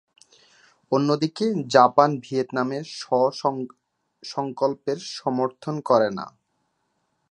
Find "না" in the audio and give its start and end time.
6.09-6.33